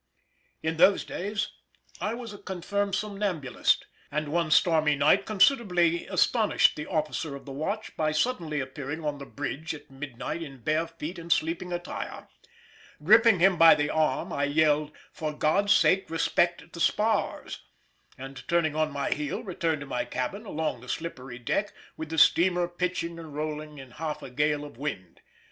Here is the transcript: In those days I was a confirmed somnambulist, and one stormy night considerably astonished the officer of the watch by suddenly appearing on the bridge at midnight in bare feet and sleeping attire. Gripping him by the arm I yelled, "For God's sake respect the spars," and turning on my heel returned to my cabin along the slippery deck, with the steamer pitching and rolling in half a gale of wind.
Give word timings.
In 0.63 0.77
those 0.77 1.05
days 1.05 1.49
I 1.99 2.15
was 2.15 2.33
a 2.33 2.39
confirmed 2.39 2.95
somnambulist, 2.95 3.85
and 4.11 4.29
one 4.29 4.49
stormy 4.49 4.95
night 4.95 5.27
considerably 5.27 6.07
astonished 6.07 6.75
the 6.75 6.87
officer 6.87 7.35
of 7.35 7.45
the 7.45 7.51
watch 7.51 7.95
by 7.95 8.11
suddenly 8.11 8.59
appearing 8.59 9.05
on 9.05 9.19
the 9.19 9.27
bridge 9.27 9.75
at 9.75 9.91
midnight 9.91 10.41
in 10.41 10.63
bare 10.63 10.87
feet 10.87 11.19
and 11.19 11.31
sleeping 11.31 11.71
attire. 11.71 12.27
Gripping 13.03 13.37
him 13.39 13.57
by 13.59 13.75
the 13.75 13.91
arm 13.91 14.33
I 14.33 14.45
yelled, 14.45 14.91
"For 15.13 15.33
God's 15.33 15.71
sake 15.75 16.09
respect 16.09 16.73
the 16.73 16.79
spars," 16.79 17.61
and 18.17 18.43
turning 18.47 18.75
on 18.75 18.91
my 18.91 19.11
heel 19.11 19.43
returned 19.43 19.81
to 19.81 19.85
my 19.85 20.03
cabin 20.03 20.47
along 20.47 20.81
the 20.81 20.89
slippery 20.89 21.37
deck, 21.37 21.73
with 21.95 22.09
the 22.09 22.17
steamer 22.17 22.67
pitching 22.67 23.19
and 23.19 23.35
rolling 23.35 23.77
in 23.77 23.91
half 23.91 24.23
a 24.23 24.31
gale 24.31 24.65
of 24.65 24.77
wind. 24.77 25.21